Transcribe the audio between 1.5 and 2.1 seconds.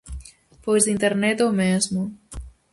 mesmo.